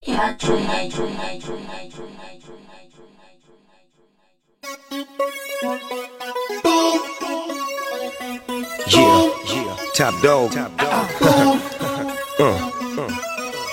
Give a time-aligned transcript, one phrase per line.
[0.00, 0.36] Yeah,
[9.46, 10.56] yeah, top dog.
[10.56, 10.68] uh,
[12.38, 13.08] uh.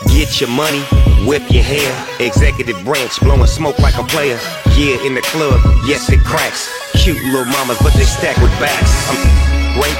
[0.07, 0.81] Get your money,
[1.27, 1.91] whip your hair.
[2.19, 4.39] Executive branch blowing smoke like a player.
[4.75, 6.69] Yeah, in the club, yes it cracks.
[7.03, 8.91] Cute little mamas, but they stack with backs.
[9.09, 9.95] I'm great,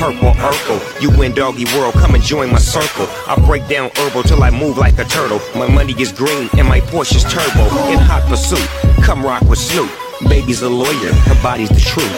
[0.00, 0.80] purple, Urkel.
[1.02, 3.06] You win doggy world, come and join my circle.
[3.28, 5.40] I break down herbal till I move like a turtle.
[5.54, 7.64] My money is green and my Porsche's turbo.
[7.92, 8.66] In hot pursuit,
[9.04, 9.90] come rock with Snoop.
[10.28, 12.16] Baby's a lawyer, her body's the truth.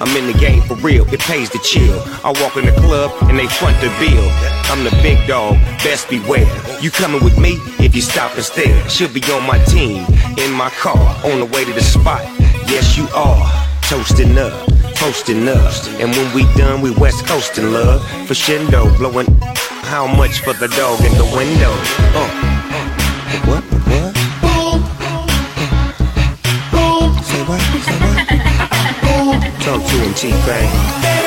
[0.00, 1.98] I'm in the game for real, it pays to chill.
[2.24, 4.26] I walk in the club and they front the bill.
[4.70, 6.48] I'm the big dog, best beware.
[6.80, 8.76] You coming with me if you stop and stare.
[8.90, 10.04] She'll be on my team,
[10.36, 12.22] in my car, on the way to the spot.
[12.68, 13.48] Yes, you are.
[13.82, 14.52] Toasting up,
[15.02, 15.74] toasting up.
[16.00, 18.00] And when we done, we west coasting love.
[18.28, 19.26] For Shindo, blowing
[19.90, 21.72] how much for the dog in the window?
[22.14, 22.30] Uh,
[23.48, 23.64] what?
[23.90, 24.14] What?
[27.24, 27.60] Say what?
[27.86, 28.18] Say what?
[29.60, 31.21] Talk to him, T-Pain.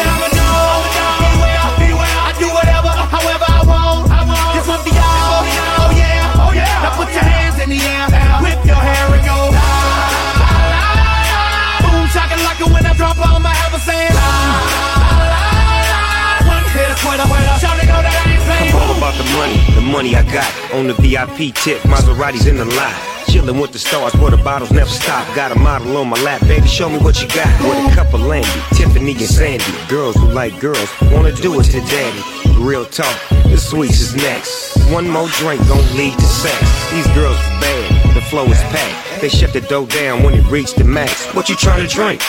[19.95, 20.51] Money, I got.
[20.73, 22.95] On the VIP tip, Maserati's in the lot.
[23.31, 25.23] Chillin' with the stars where the bottles never stop.
[25.35, 27.47] Got a model on my lap, baby, show me what you got.
[27.63, 29.63] With a cup of Landy, Tiffany and Sandy.
[29.87, 32.23] Girls who like girls wanna do it to daddy.
[32.59, 33.17] Real talk,
[33.51, 34.75] the sweets is next.
[34.91, 36.59] One more drink gon' lead to sex.
[36.91, 39.21] These girls bad, the flow is packed.
[39.21, 41.25] They shut the dough down when it reached the max.
[41.33, 42.19] What you tryna drink?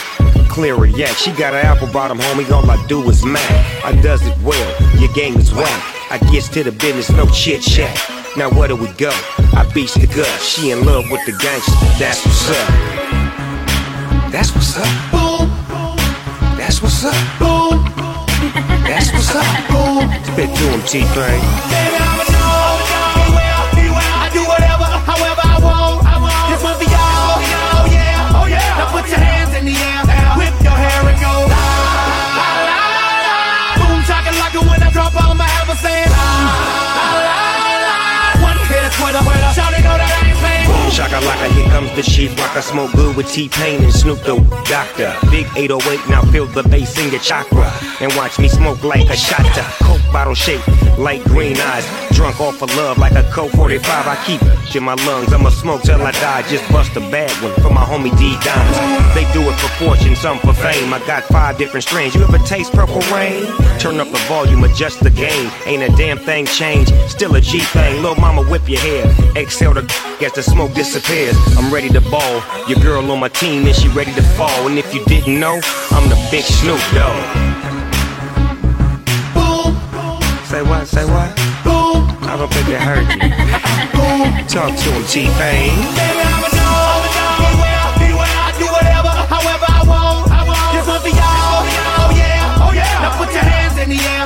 [0.48, 2.48] Clear yak, she got an apple bottom, homie.
[2.50, 3.50] All I do is mac.
[3.84, 4.68] I does it well,
[5.00, 5.95] your game is whack.
[6.10, 7.94] I gets to the business, no chit chat.
[8.36, 9.10] Now where do we go?
[9.54, 10.28] I beats the gut.
[10.40, 11.72] She in love with the gangster.
[11.98, 12.68] That's what's up.
[14.30, 14.86] That's what's up.
[15.10, 15.48] Boom,
[16.56, 17.14] That's what's up.
[17.38, 17.84] boom,
[18.86, 19.68] That's what's up.
[19.68, 20.10] boom.
[20.24, 21.95] Spit to him, T-Pain.
[40.96, 42.56] Shaka laka, here comes the chief rock.
[42.56, 45.14] I smoke good with T-Pain and Snoop the Doctor.
[45.30, 47.70] Big 808, now feel the bass in your chakra.
[48.00, 49.60] And watch me smoke like a shotta.
[49.84, 51.86] Coke bottle shape, light green eyes.
[52.12, 53.84] Drunk off of love like a Colt 45.
[54.06, 55.34] I keep it in my lungs.
[55.34, 56.48] I'ma smoke till I die.
[56.48, 59.14] Just bust a bad one for my homie D Dimes.
[59.14, 60.94] They do it for fortune, some for fame.
[60.94, 62.14] I got five different strains.
[62.14, 63.44] You ever taste purple rain?
[63.78, 65.50] Turn up the volume, adjust the gain.
[65.66, 66.94] Ain't a damn thing changed.
[67.10, 67.96] Still a G thing.
[67.96, 69.04] Little mama, whip your hair.
[69.36, 69.82] Exhale the
[70.22, 71.36] as the smoke disappears.
[71.58, 72.42] I'm ready to ball.
[72.68, 74.68] Your girl on my team, and she ready to fall.
[74.68, 75.60] And if you didn't know,
[75.90, 77.18] I'm the big Snoop Dogg.
[79.34, 79.74] Boom,
[80.46, 80.86] Say what?
[80.86, 81.34] Say what?
[81.66, 83.18] boom, I don't think they heard you.
[83.98, 84.30] boom.
[84.46, 85.74] Talk to him, T-Pain.
[85.98, 87.02] Baby, I'm a dog,
[87.42, 88.38] beware, beware.
[88.46, 90.30] I do whatever, however I want.
[90.70, 91.66] This one for y'all.
[91.66, 93.02] Oh yeah, oh yeah.
[93.02, 94.25] Now put your hands in the air,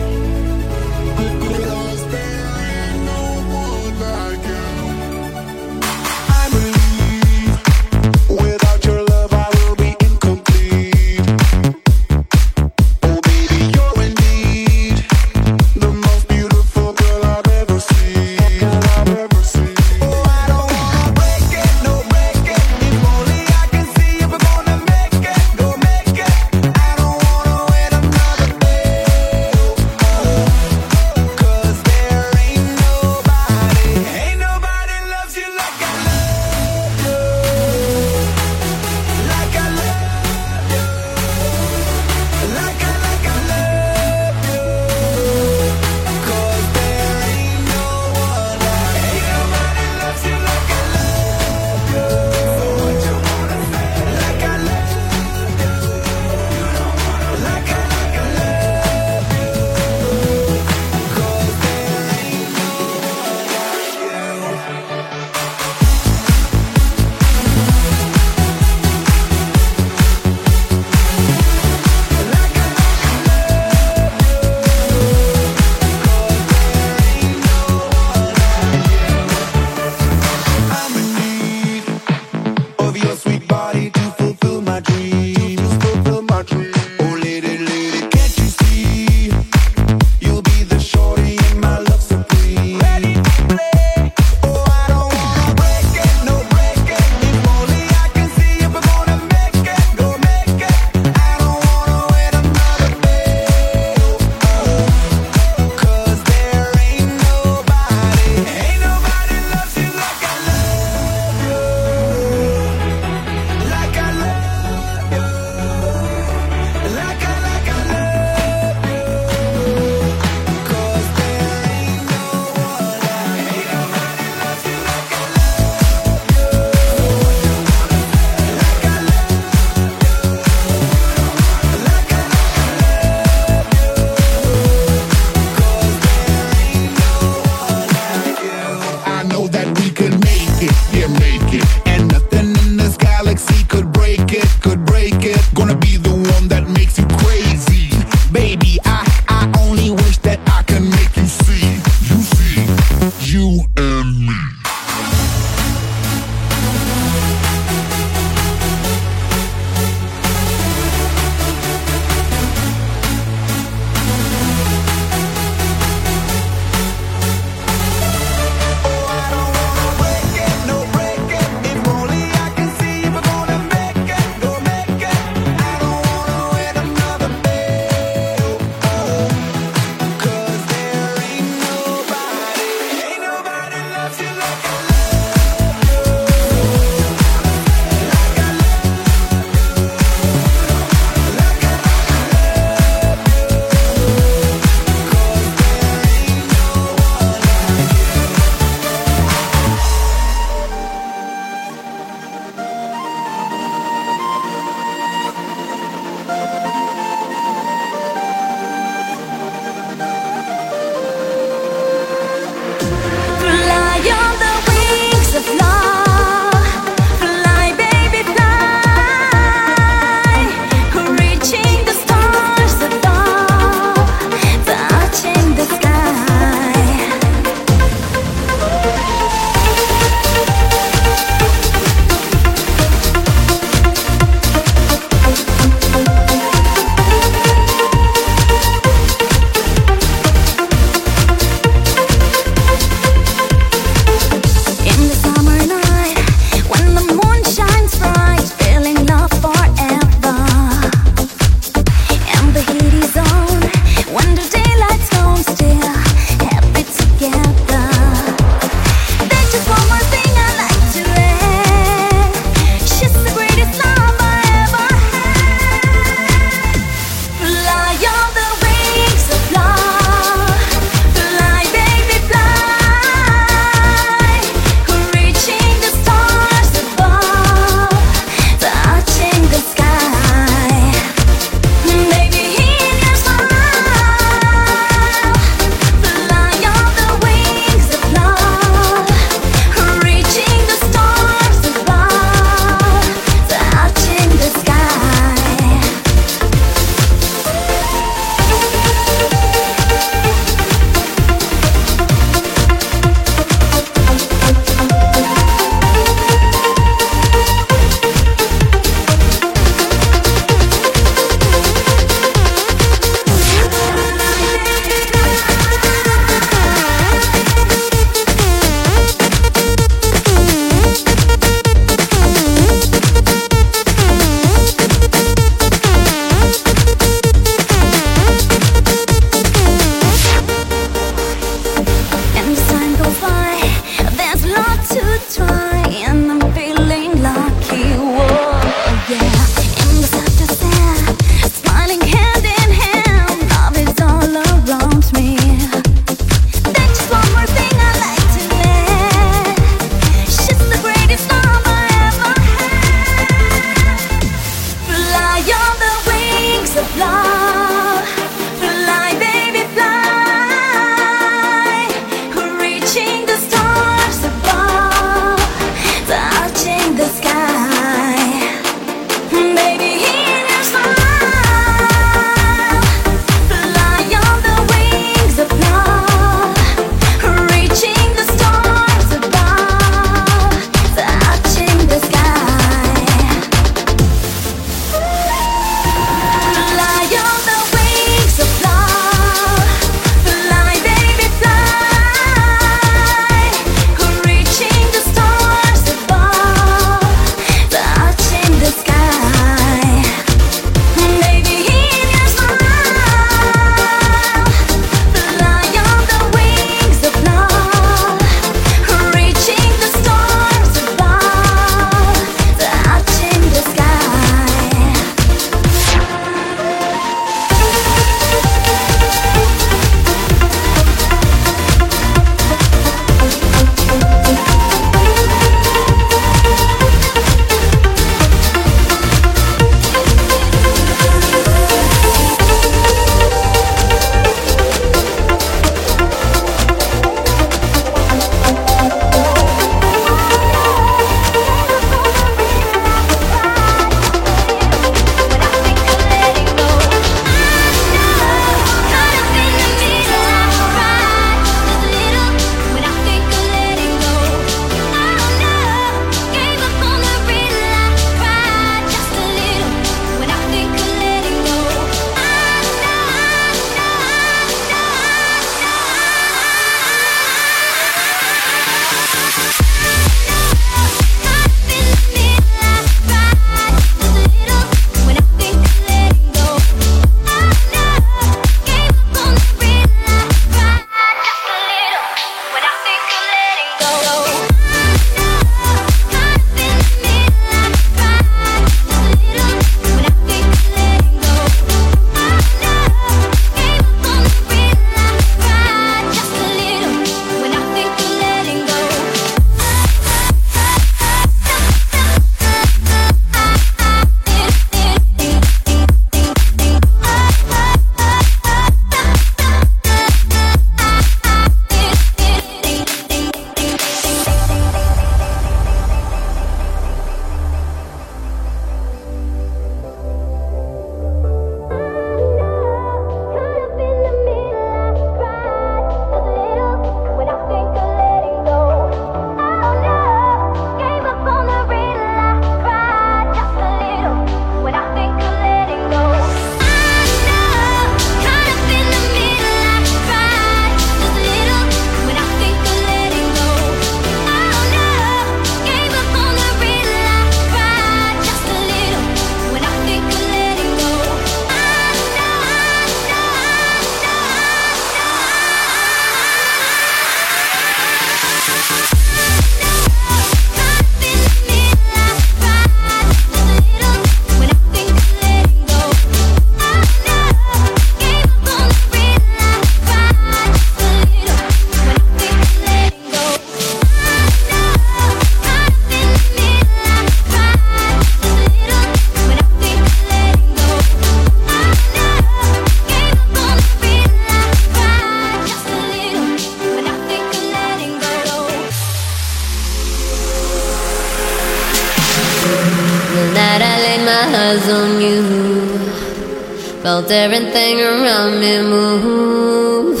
[596.98, 600.00] felt everything around me move.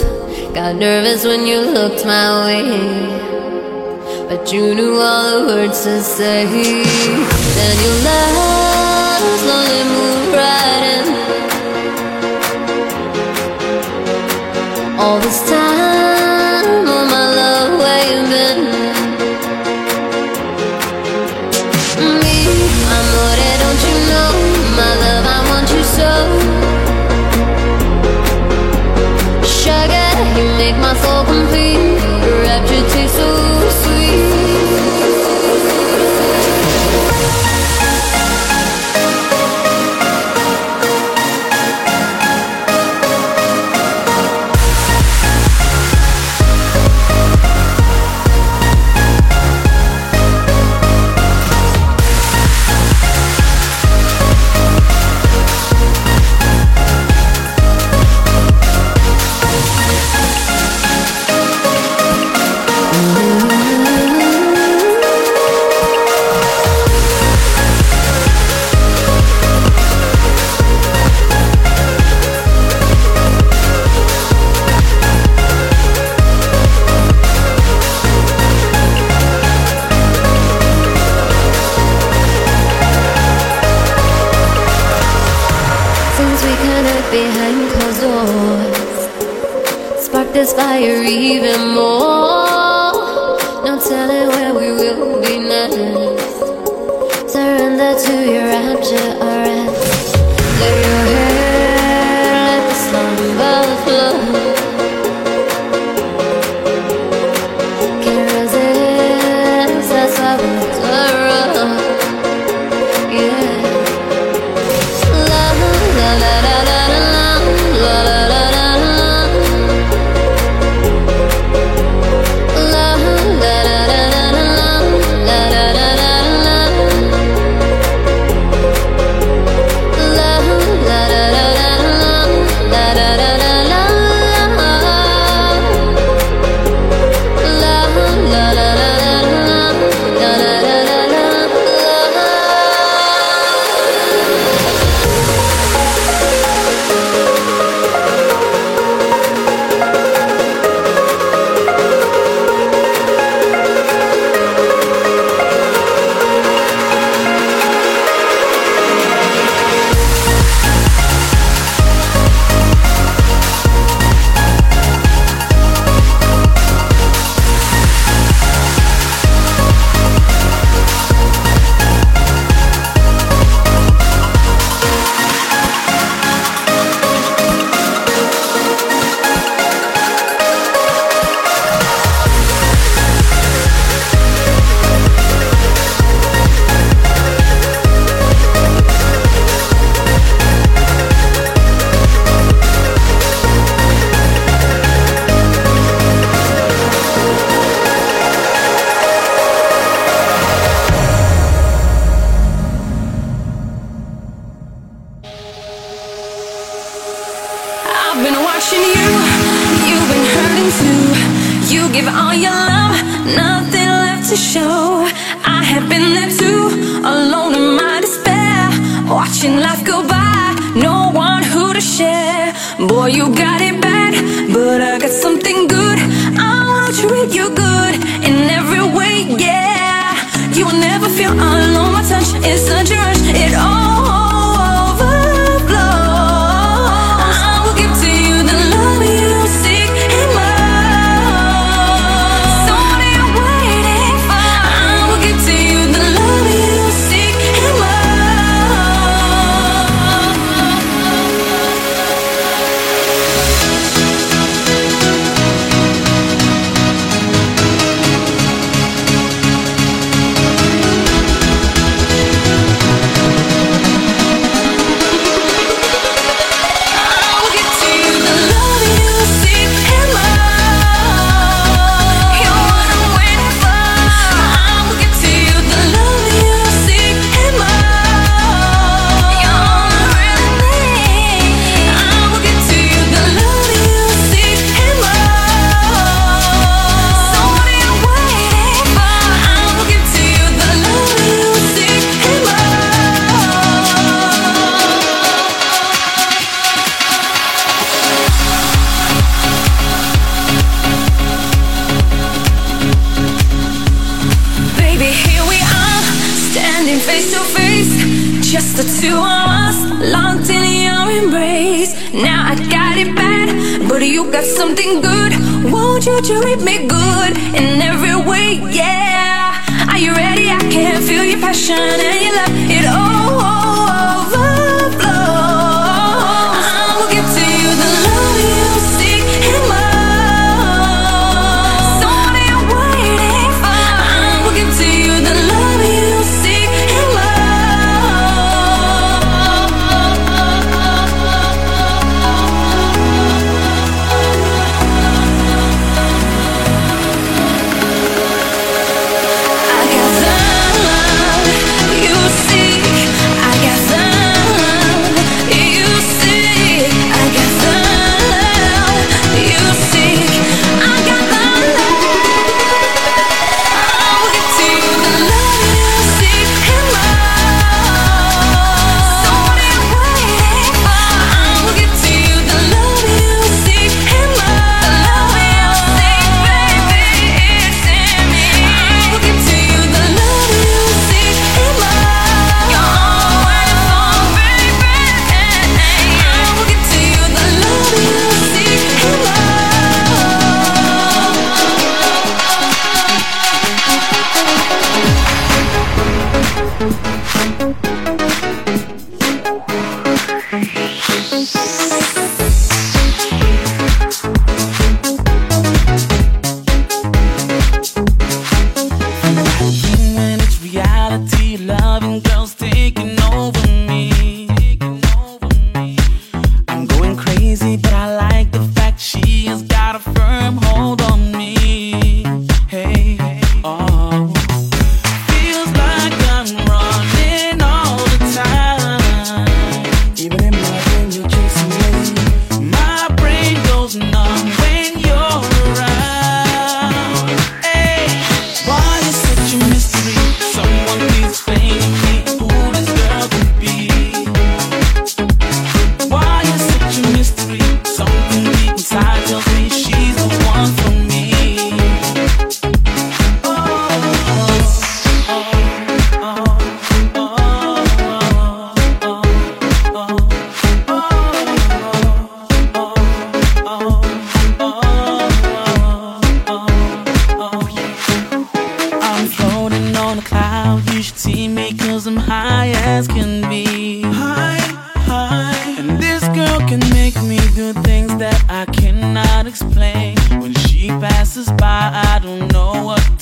[0.52, 2.64] Got nervous when you looked my way.
[4.28, 6.44] But you knew all the words to say.
[6.44, 8.17] Then you left.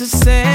[0.06, 0.45] The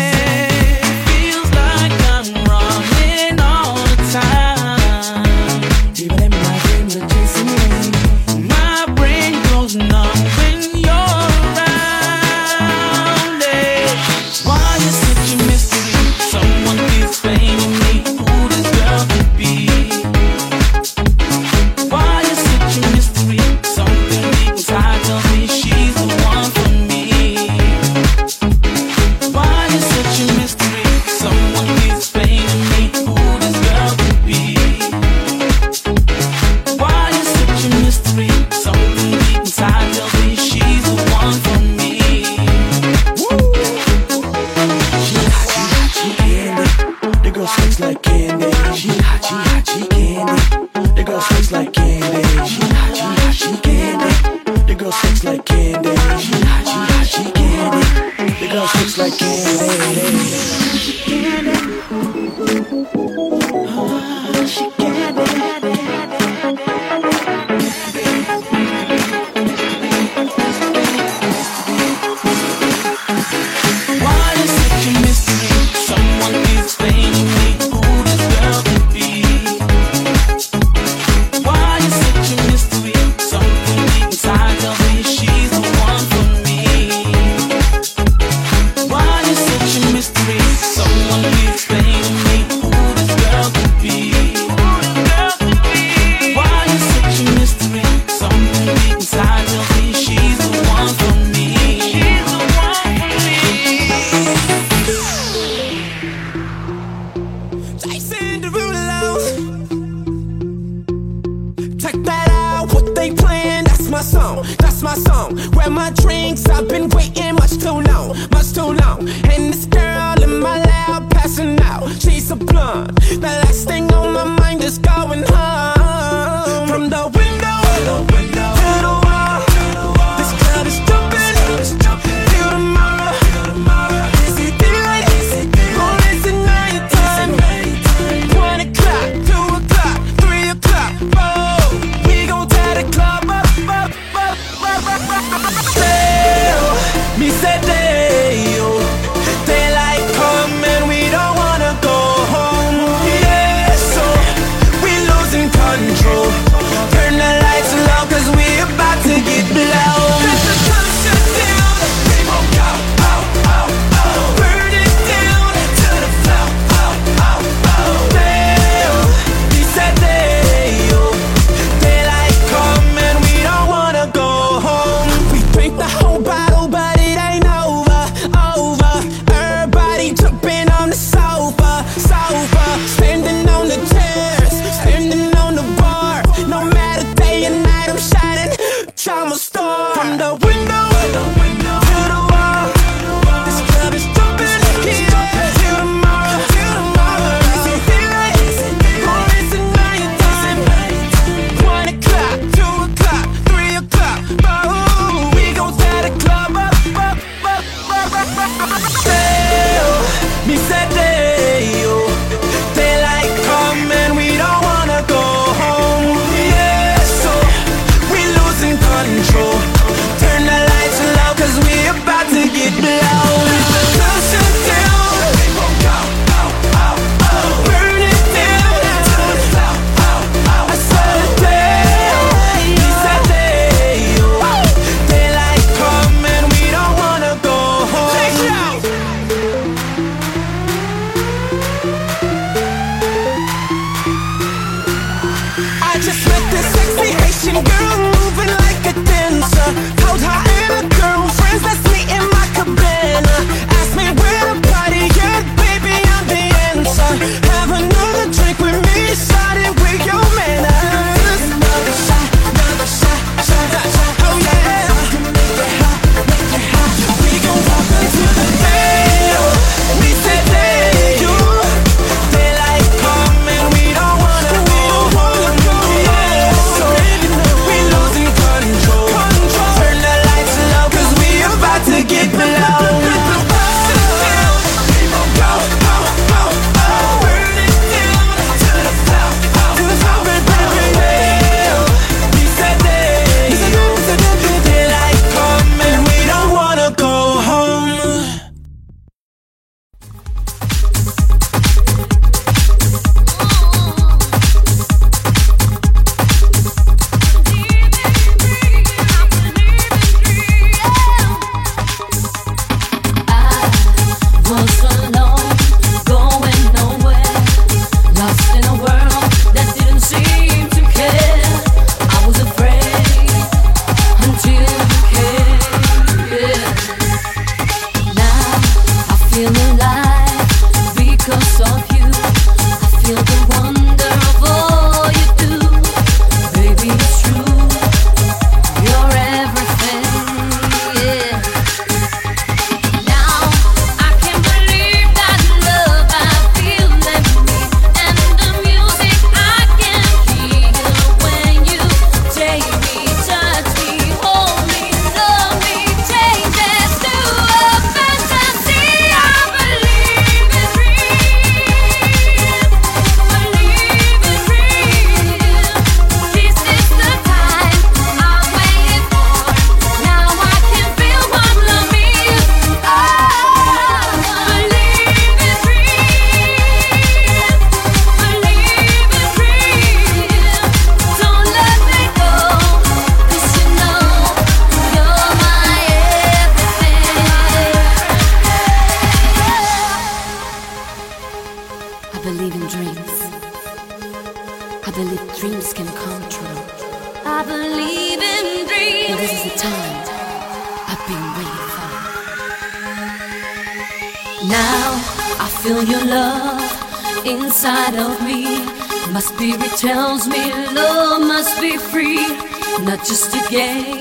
[413.52, 414.01] not